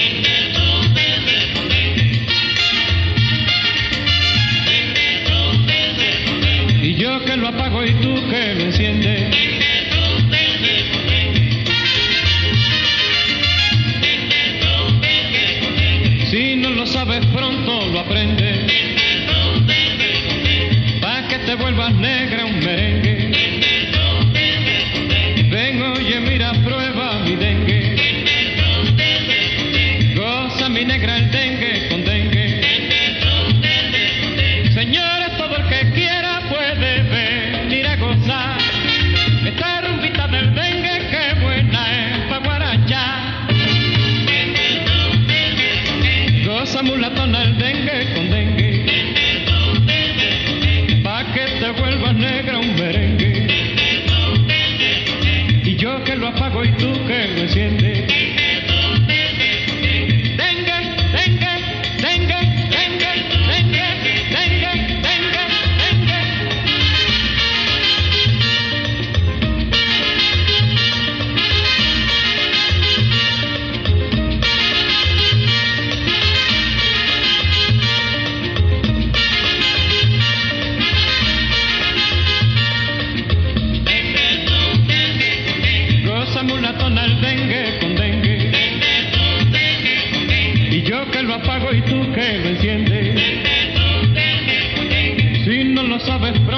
Y 6.82 6.94
yo 6.94 7.24
que 7.24 7.36
lo 7.36 7.48
apago 7.48 7.84
y 7.84 7.94
tú 7.94 8.14
que 8.30 8.54
lo 8.54 8.60
enciendes. 8.62 9.51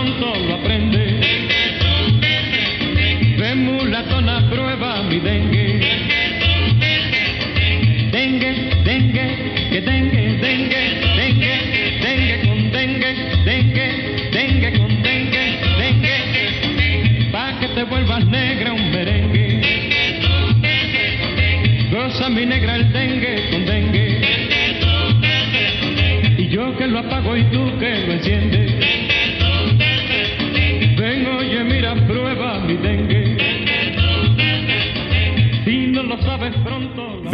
Pronto 0.04 0.34
lo 0.46 0.54
aprendes. 0.54 1.12
De 3.38 3.54
mulatona 3.54 4.48
prueba 4.50 5.02
mi 5.04 5.18
dengue. 5.18 5.80
Dengue, 8.12 8.52
dengue, 8.84 9.26
que 9.70 9.80
dengue, 9.80 10.38
dengue, 10.40 10.82
dengue, 11.16 11.54
dengue 12.02 12.40
con 12.44 12.70
dengue, 12.72 13.14
dengue, 13.44 13.86
dengue 14.30 14.78
con 14.78 15.02
dengue, 15.02 15.44
dengue. 15.78 17.30
Pa' 17.32 17.58
que 17.60 17.68
te 17.68 17.84
vuelvas 17.84 18.24
negra 18.26 18.72
un 18.72 18.90
merengue. 18.90 19.60
Goza 21.90 22.28
mi 22.28 22.44
negra 22.46 22.76
el 22.76 22.92
dengue 22.92 23.50
con 23.50 23.64
dengue. 23.66 24.20
Y 26.36 26.48
yo 26.48 26.76
que 26.76 26.86
lo 26.86 26.98
apago 26.98 27.36
y 27.36 27.44
tú 27.44 27.78
que 27.78 28.06
lo 28.06 28.12
enciendes. 28.12 28.63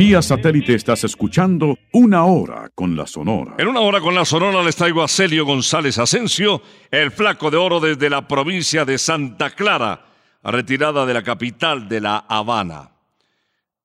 Vía 0.00 0.22
satélite 0.22 0.74
estás 0.76 1.04
escuchando 1.04 1.76
Una 1.92 2.24
Hora 2.24 2.70
con 2.74 2.96
la 2.96 3.06
Sonora. 3.06 3.56
En 3.58 3.68
una 3.68 3.80
hora 3.80 4.00
con 4.00 4.14
la 4.14 4.24
Sonora 4.24 4.62
les 4.62 4.74
traigo 4.74 5.02
a 5.02 5.08
Celio 5.08 5.44
González 5.44 5.98
Asensio, 5.98 6.62
el 6.90 7.10
flaco 7.10 7.50
de 7.50 7.58
oro 7.58 7.80
desde 7.80 8.08
la 8.08 8.26
provincia 8.26 8.86
de 8.86 8.96
Santa 8.96 9.50
Clara, 9.50 10.06
retirada 10.42 11.04
de 11.04 11.12
la 11.12 11.22
capital 11.22 11.86
de 11.86 12.00
La 12.00 12.16
Habana. 12.16 12.92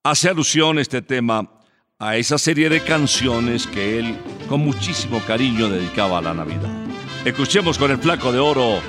Hace 0.03 0.29
alusión 0.29 0.79
este 0.79 1.01
tema 1.01 1.51
a 1.99 2.15
esa 2.15 2.37
serie 2.37 2.69
de 2.69 2.79
canciones 2.79 3.67
que 3.67 3.99
él 3.99 4.17
con 4.47 4.61
muchísimo 4.61 5.19
cariño 5.27 5.67
dedicaba 5.67 6.19
a 6.19 6.21
la 6.21 6.33
Navidad. 6.33 6.71
Escuchemos 7.25 7.77
con 7.77 7.91
el 7.91 7.97
flaco 7.97 8.31
de 8.31 8.39
oro 8.39 8.79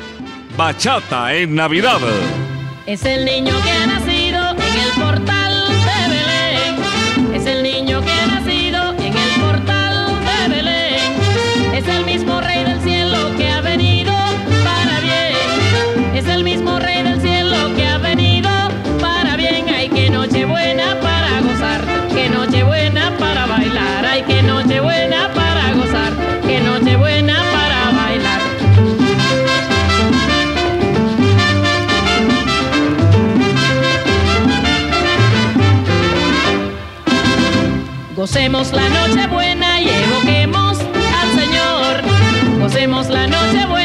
Bachata 0.57 1.35
en 1.35 1.57
Navidad. 1.57 1.99
Es 2.87 3.05
el 3.05 3.25
niño 3.25 3.53
que 3.65 3.73
ha 3.73 3.87
nacido 3.89 4.51
en 4.53 4.81
el 4.81 4.91
portal 5.03 5.36
Gocemos 38.27 38.73
la 38.73 38.89
noche 38.89 39.25
buena 39.29 39.81
y 39.81 39.89
evoquemos 39.89 40.81
al 40.81 41.41
Señor. 41.41 42.59
Gocemos 42.59 43.07
la 43.07 43.29
noche 43.29 43.65
buena 43.67 43.76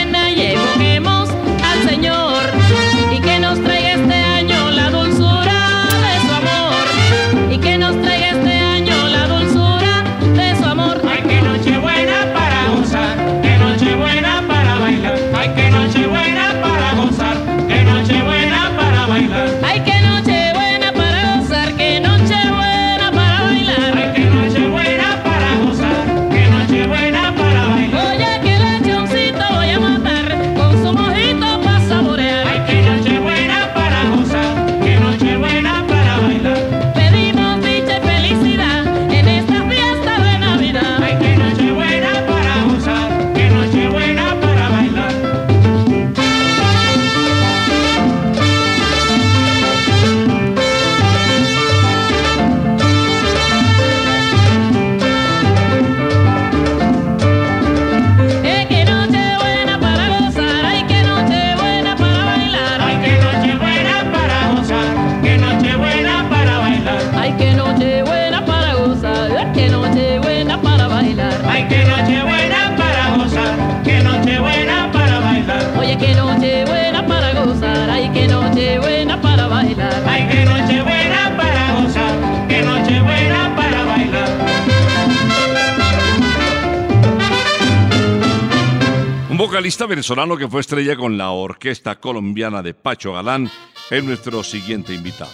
vocalista 89.52 89.86
venezolano 89.86 90.38
que 90.38 90.48
fue 90.48 90.62
estrella 90.62 90.96
con 90.96 91.18
la 91.18 91.32
orquesta 91.32 92.00
colombiana 92.00 92.62
de 92.62 92.74
Pacho 92.74 93.12
Galán 93.12 93.52
es 93.90 94.02
nuestro 94.02 94.44
siguiente 94.44 94.94
invitado. 94.94 95.34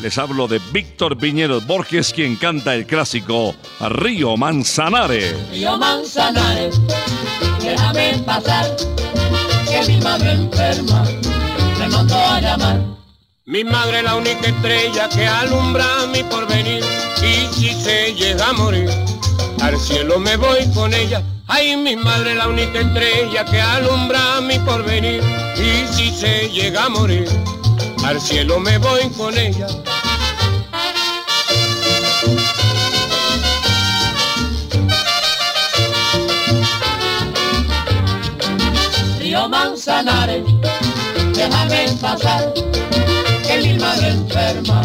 Les 0.00 0.16
hablo 0.18 0.46
de 0.46 0.60
Víctor 0.70 1.16
Viñeros 1.16 1.66
Borges, 1.66 2.12
quien 2.12 2.36
canta 2.36 2.76
el 2.76 2.86
clásico 2.86 3.56
Río 3.80 4.36
Manzanares. 4.36 5.34
Río 5.50 5.76
Manzanares, 5.76 6.80
déjame 7.60 8.22
pasar, 8.24 8.70
que 9.68 9.92
mi 9.92 10.00
madre 10.00 10.30
enferma 10.30 11.02
me 11.80 11.88
mandó 11.88 12.14
a 12.14 12.40
llamar. 12.40 12.80
Mi 13.46 13.64
madre 13.64 13.98
es 13.98 14.04
la 14.04 14.14
única 14.14 14.46
estrella 14.46 15.08
que 15.08 15.26
alumbra 15.26 16.06
mi 16.12 16.22
porvenir 16.22 16.84
y 17.20 17.52
si 17.52 17.74
se 17.74 18.14
llega 18.14 18.50
a 18.50 18.52
morir, 18.52 18.88
al 19.60 19.76
cielo 19.80 20.20
me 20.20 20.36
voy 20.36 20.72
con 20.72 20.94
ella. 20.94 21.33
Ay, 21.46 21.76
mi 21.76 21.94
madre 21.94 22.34
la 22.34 22.48
única 22.48 22.80
estrella 22.80 23.44
que 23.44 23.60
alumbra 23.60 24.40
mi 24.40 24.58
porvenir 24.60 25.22
y 25.56 25.86
si 25.92 26.10
se 26.10 26.48
llega 26.48 26.84
a 26.84 26.88
morir, 26.88 27.28
al 28.02 28.18
cielo 28.18 28.58
me 28.58 28.78
voy 28.78 29.08
con 29.10 29.36
ella. 29.36 29.66
Río 39.18 39.48
Manzanares, 39.48 40.44
déjame 41.34 41.88
pasar, 42.00 42.54
que 43.46 43.58
mi 43.62 43.78
madre 43.78 44.08
enferma 44.08 44.82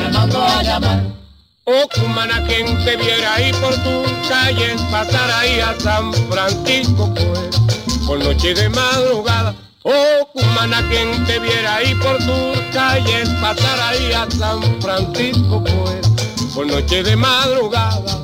me 0.00 0.10
mandó 0.10 0.42
a 0.42 0.62
llamar. 0.64 1.25
Oh, 1.68 1.88
cumana, 1.92 2.44
quien 2.46 2.66
te 2.84 2.96
viera 2.96 3.34
ahí 3.34 3.50
por 3.54 3.74
tus 3.82 4.28
calles, 4.28 4.80
pasar 4.82 5.28
ahí 5.32 5.58
a 5.58 5.74
San 5.80 6.12
Francisco, 6.30 7.12
pues, 7.12 8.06
por 8.06 8.20
noche 8.20 8.54
de 8.54 8.68
madrugada. 8.68 9.52
Oh, 9.82 10.28
cumana, 10.32 10.80
quien 10.88 11.24
te 11.26 11.40
viera 11.40 11.74
ahí 11.74 11.92
por 11.96 12.18
tus 12.18 12.60
calles, 12.72 13.28
pasar 13.40 13.80
ahí 13.80 14.12
a 14.12 14.30
San 14.30 14.80
Francisco, 14.80 15.64
pues, 15.64 16.52
por 16.54 16.68
noche 16.68 17.02
de 17.02 17.16
madrugada. 17.16 18.22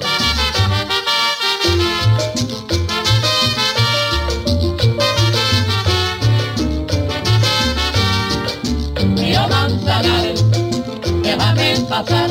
Manzanares, 9.51 10.45
déjame 11.23 11.77
pasar, 11.89 12.31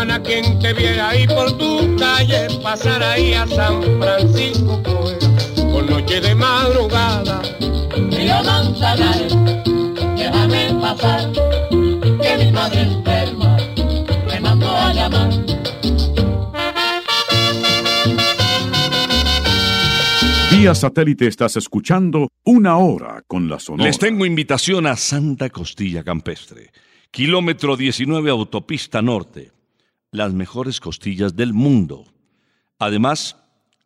Humana, 0.00 0.22
quien 0.22 0.58
te 0.58 0.72
viera 0.72 1.10
ahí 1.10 1.26
por 1.26 1.58
tu 1.58 1.94
calle, 1.98 2.48
pasar 2.62 3.02
ahí 3.02 3.34
a 3.34 3.46
San 3.46 3.82
Francisco, 4.00 4.82
pues, 4.82 5.62
por 5.70 5.90
noche 5.90 6.22
de 6.22 6.34
madrugada. 6.34 7.42
Río 8.10 8.42
Manzanares, 8.42 9.36
déjame 10.16 10.72
pasar, 10.80 11.30
que 11.70 12.36
mi 12.38 12.50
madre 12.50 12.80
enferma 12.80 13.58
me 14.26 14.40
mandó 14.40 14.70
a 14.70 14.94
llamar. 14.94 15.30
Vía 20.50 20.74
satélite 20.74 21.26
estás 21.26 21.56
escuchando 21.56 22.28
Una 22.44 22.78
Hora 22.78 23.22
con 23.26 23.50
la 23.50 23.58
Sonora. 23.58 23.84
Les 23.84 23.98
tengo 23.98 24.24
invitación 24.24 24.86
a 24.86 24.96
Santa 24.96 25.50
Costilla 25.50 26.02
Campestre, 26.02 26.70
kilómetro 27.10 27.76
19 27.76 28.30
Autopista 28.30 29.02
Norte, 29.02 29.59
las 30.12 30.32
mejores 30.32 30.80
costillas 30.80 31.36
del 31.36 31.52
mundo. 31.52 32.04
Además, 32.78 33.36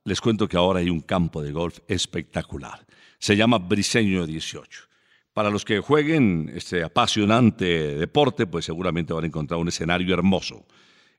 les 0.05 0.21
cuento 0.21 0.49
que 0.49 0.57
ahora 0.57 0.81
hay 0.81 0.91
un 0.91 1.01
campo 1.01 1.43
de 1.43 1.53
golf 1.53 1.79
espectacular. 1.89 2.87
Se 3.19 3.37
llama 3.37 3.59
Briseño 3.59 4.27
18. 4.27 4.83
Para 5.33 5.51
los 5.51 5.65
que 5.65 5.81
jueguen 5.81 6.53
este 6.55 6.85
apasionante 6.85 7.65
deporte, 7.97 8.47
pues 8.47 8.65
seguramente 8.65 9.13
van 9.13 9.25
a 9.25 9.27
encontrar 9.27 9.59
un 9.61 9.69
escenario 9.69 10.15
hermoso. 10.15 10.65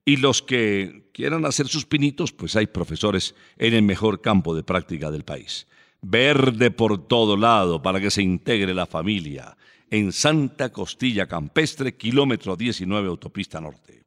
Y 0.06 0.18
los 0.18 0.42
que 0.42 1.10
quieran 1.14 1.46
hacer 1.46 1.68
sus 1.68 1.86
pinitos, 1.86 2.32
pues 2.32 2.56
hay 2.56 2.68
profesores 2.68 3.36
en 3.58 3.74
el 3.74 3.82
mejor 3.82 4.22
campo 4.22 4.56
de 4.56 4.64
práctica 4.64 5.12
del 5.12 5.24
país. 5.24 5.68
Verde 6.02 6.72
por 6.72 7.08
todo 7.08 7.36
lado 7.36 7.82
para 7.82 8.00
que 8.00 8.12
se 8.12 8.22
integre 8.22 8.74
la 8.74 8.86
familia. 8.86 9.58
En 9.90 10.12
Santa 10.12 10.72
Costilla 10.72 11.28
Campestre, 11.28 11.96
kilómetro 11.96 12.56
19, 12.56 13.08
Autopista 13.08 13.60
Norte. 13.60 14.05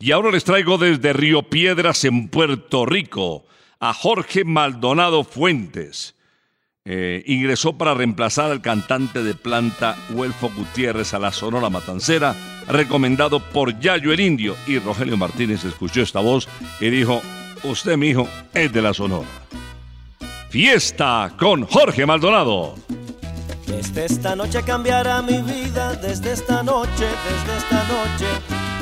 Y 0.00 0.12
ahora 0.12 0.30
les 0.30 0.44
traigo 0.44 0.78
desde 0.78 1.12
Río 1.12 1.42
Piedras, 1.42 2.04
en 2.04 2.28
Puerto 2.28 2.86
Rico, 2.86 3.46
a 3.80 3.92
Jorge 3.92 4.44
Maldonado 4.44 5.24
Fuentes. 5.24 6.14
Eh, 6.84 7.24
ingresó 7.26 7.76
para 7.76 7.94
reemplazar 7.94 8.52
al 8.52 8.62
cantante 8.62 9.24
de 9.24 9.34
planta 9.34 9.96
Huelfo 10.10 10.52
Gutiérrez 10.56 11.14
a 11.14 11.18
la 11.18 11.32
Sonora 11.32 11.68
Matancera, 11.68 12.36
recomendado 12.68 13.40
por 13.40 13.80
Yayo 13.80 14.12
el 14.12 14.20
Indio. 14.20 14.54
Y 14.68 14.78
Rogelio 14.78 15.16
Martínez 15.16 15.64
escuchó 15.64 16.02
esta 16.02 16.20
voz 16.20 16.48
y 16.78 16.90
dijo, 16.90 17.20
usted, 17.64 17.96
mi 17.96 18.10
hijo, 18.10 18.28
es 18.54 18.72
de 18.72 18.80
la 18.80 18.94
Sonora. 18.94 19.26
Fiesta 20.48 21.34
con 21.36 21.66
Jorge 21.66 22.06
Maldonado. 22.06 22.76
Desde 23.66 24.04
esta 24.04 24.36
noche 24.36 24.62
cambiará 24.62 25.22
mi 25.22 25.42
vida, 25.42 25.94
desde 25.96 26.34
esta 26.34 26.62
noche, 26.62 27.04
desde 27.04 27.56
esta 27.58 27.82
noche. 27.88 28.67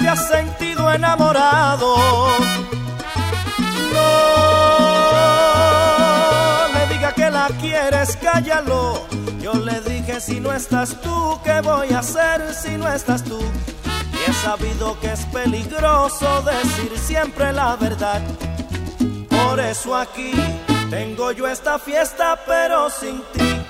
Has 0.00 0.28
sentido 0.28 0.92
enamorado, 0.92 1.96
no 3.92 3.98
le 6.72 6.94
diga 6.94 7.12
que 7.12 7.30
la 7.30 7.48
quieres, 7.60 8.16
cállalo. 8.18 9.06
Yo 9.40 9.54
le 9.54 9.80
dije, 9.80 10.20
si 10.20 10.40
no 10.40 10.52
estás 10.52 11.00
tú, 11.00 11.40
¿qué 11.42 11.60
voy 11.62 11.92
a 11.92 12.00
hacer 12.00 12.54
si 12.54 12.76
no 12.76 12.88
estás 12.92 13.24
tú? 13.24 13.40
Y 14.12 14.30
he 14.30 14.32
sabido 14.34 15.00
que 15.00 15.12
es 15.12 15.24
peligroso 15.26 16.42
decir 16.42 16.96
siempre 16.96 17.52
la 17.52 17.74
verdad. 17.74 18.22
Por 19.28 19.58
eso 19.58 19.96
aquí 19.96 20.32
tengo 20.90 21.32
yo 21.32 21.48
esta 21.48 21.78
fiesta, 21.78 22.38
pero 22.46 22.88
sin 22.90 23.20
ti. 23.32 23.64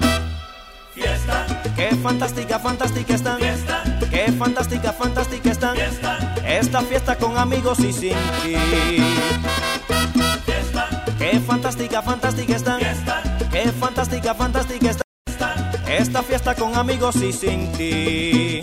Fiesta. 0.94 1.46
Qué 1.74 1.94
fantástica, 2.02 2.58
fantástica 2.58 3.14
están. 3.14 3.38
Fiesta. 3.38 3.83
Qué 4.14 4.30
fantástica, 4.30 4.92
fantástica 4.92 5.50
están. 5.50 5.74
Fiesta. 5.74 6.34
Esta 6.46 6.80
fiesta 6.82 7.16
con 7.16 7.36
amigos 7.36 7.80
y 7.80 7.92
sin 7.92 8.16
ti. 8.44 8.54
Fiesta. 10.46 11.04
Qué 11.18 11.40
fantástica, 11.40 12.00
fantástica 12.00 12.54
están. 12.54 12.78
Fiesta. 12.78 13.22
Qué 13.50 13.72
fantástica, 13.72 14.34
fantástica 14.34 14.90
están. 14.90 15.72
Esta 15.88 16.22
fiesta 16.22 16.54
con 16.54 16.76
amigos 16.76 17.16
y 17.16 17.32
sin 17.32 17.72
ti. 17.72 18.62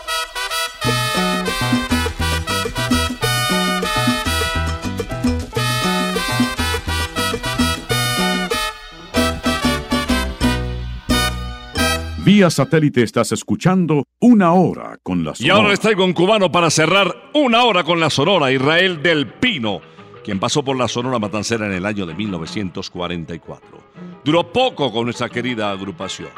Vía 12.33 12.49
satélite 12.49 13.03
estás 13.03 13.33
escuchando 13.33 14.05
Una 14.21 14.53
Hora 14.53 14.97
con 15.03 15.25
la 15.25 15.31
Y 15.31 15.35
Sonora. 15.35 15.55
ahora 15.55 15.69
les 15.71 15.81
traigo 15.81 16.05
un 16.05 16.13
cubano 16.13 16.49
para 16.49 16.69
cerrar 16.69 17.13
una 17.33 17.65
hora 17.65 17.83
con 17.83 17.99
la 17.99 18.09
Sonora, 18.09 18.53
Israel 18.53 19.03
del 19.03 19.27
Pino, 19.27 19.81
quien 20.23 20.39
pasó 20.39 20.63
por 20.63 20.77
la 20.77 20.87
Sonora 20.87 21.19
Matancera 21.19 21.65
en 21.65 21.73
el 21.73 21.85
año 21.85 22.05
de 22.05 22.15
1944. 22.15 23.67
Duró 24.23 24.49
poco 24.49 24.93
con 24.93 25.03
nuestra 25.03 25.27
querida 25.27 25.71
agrupación. 25.71 26.29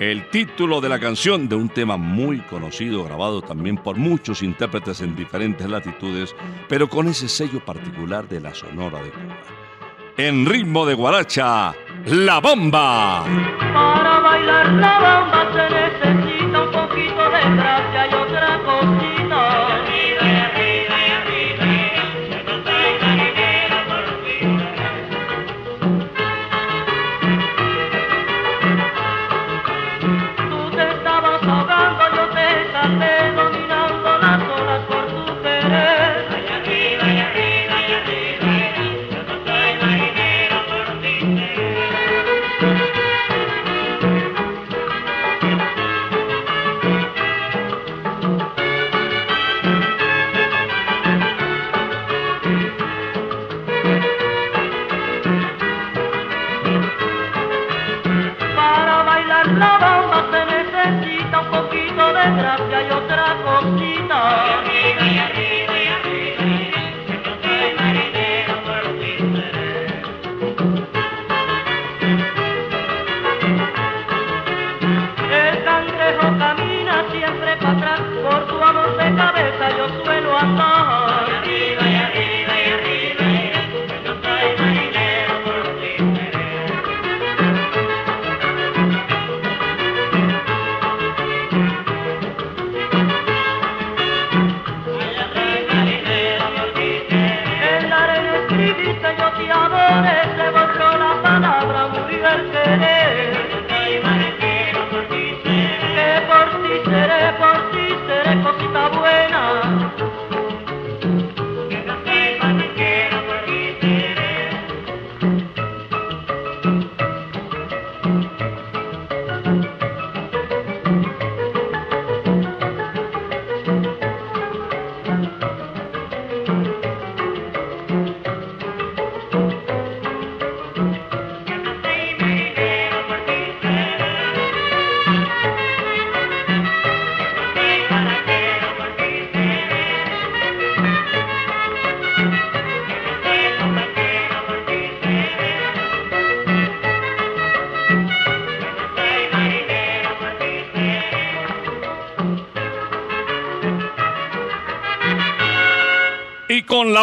El 0.00 0.30
título 0.30 0.80
de 0.80 0.88
la 0.88 0.98
canción 0.98 1.50
de 1.50 1.56
un 1.56 1.68
tema 1.68 1.98
muy 1.98 2.38
conocido, 2.38 3.04
grabado 3.04 3.42
también 3.42 3.76
por 3.76 3.98
muchos 3.98 4.42
intérpretes 4.42 5.02
en 5.02 5.14
diferentes 5.14 5.68
latitudes, 5.68 6.34
pero 6.66 6.88
con 6.88 7.08
ese 7.08 7.28
sello 7.28 7.62
particular 7.62 8.26
de 8.26 8.40
la 8.40 8.54
Sonora 8.54 9.02
de 9.02 9.10
Cuba. 9.10 9.36
En 10.16 10.46
ritmo 10.46 10.86
de 10.86 10.94
guaracha, 10.94 11.74
La 12.06 12.38
Bomba. 12.38 13.24
Para 13.24 14.20
bailar 14.20 14.72
la 14.74 15.00
bamba 15.00 15.48
se 15.52 15.64
necesita 15.74 16.62
un 16.62 16.70
poquito 16.70 17.30
de 17.30 17.56
gracia 17.56 18.23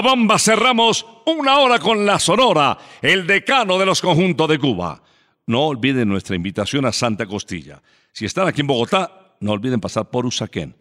bomba 0.01 0.37
cerramos 0.39 1.05
una 1.25 1.59
hora 1.59 1.79
con 1.79 2.05
la 2.05 2.19
Sonora, 2.19 2.77
el 3.01 3.25
decano 3.25 3.77
de 3.77 3.85
los 3.85 4.01
conjuntos 4.01 4.47
de 4.49 4.59
Cuba. 4.59 5.01
No 5.47 5.67
olviden 5.67 6.09
nuestra 6.09 6.35
invitación 6.35 6.85
a 6.85 6.91
Santa 6.91 7.25
Costilla. 7.25 7.81
Si 8.11 8.25
están 8.25 8.47
aquí 8.47 8.61
en 8.61 8.67
Bogotá, 8.67 9.35
no 9.39 9.51
olviden 9.51 9.79
pasar 9.79 10.09
por 10.09 10.25
Usaquén, 10.25 10.75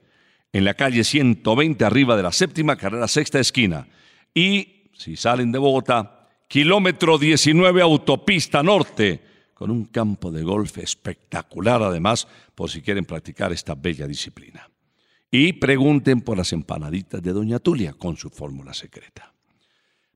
en 0.53 0.65
la 0.65 0.75
calle 0.75 1.05
120 1.05 1.85
arriba 1.85 2.17
de 2.17 2.23
la 2.23 2.33
séptima 2.33 2.77
carrera 2.77 3.09
sexta 3.09 3.39
esquina. 3.39 3.87
Y 4.35 4.91
si 4.93 5.17
salen 5.17 5.53
de 5.53 5.59
Bogotá, 5.59 6.29
kilómetro 6.49 7.19
19 7.19 7.83
autopista 7.83 8.63
norte, 8.63 9.23
con 9.55 9.71
un 9.71 9.85
campo 9.85 10.31
de 10.33 10.43
golf 10.43 10.79
espectacular 10.79 11.83
además, 11.83 12.27
por 12.55 12.71
si 12.71 12.81
quieren 12.81 13.05
practicar 13.05 13.53
esta 13.53 13.75
bella 13.75 14.07
disciplina. 14.07 14.69
Y 15.31 15.53
pregunten 15.55 16.21
por 16.21 16.37
las 16.37 16.53
empanaditas 16.53 17.23
de 17.23 17.33
Doña 17.33 17.59
Tulia 17.59 17.93
con 17.93 18.17
su 18.17 18.31
fórmula 18.31 18.75
secreta. 18.75 19.33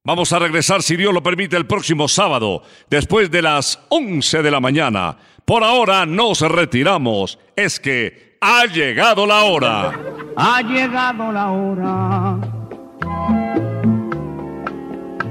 Vamos 0.03 0.33
a 0.33 0.39
regresar, 0.39 0.83
si 0.83 0.97
Dios 0.97 1.15
lo 1.15 1.23
permite, 1.23 1.57
el 1.57 1.67
próximo 1.67 2.09
sábado, 2.09 2.63
después 2.91 3.31
de 3.31 3.43
las 3.43 3.79
11 3.89 4.43
de 4.43 4.51
la 4.51 4.61
mañana. 4.61 5.17
Por 5.45 5.65
ahora 5.65 6.05
nos 6.05 6.41
retiramos. 6.41 7.39
Es 7.57 7.81
que 7.81 8.37
ha 8.41 8.67
llegado 8.67 9.27
la 9.27 9.45
hora. 9.45 9.99
Ha 10.37 10.63
llegado 10.63 11.33
la 11.33 11.51
hora 11.51 12.65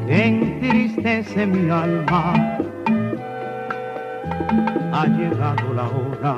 entristece 0.07 1.45
mi 1.45 1.69
alma. 1.69 2.34
Ha 4.91 5.07
llegado 5.07 5.73
la 5.73 5.88
hora 5.88 6.38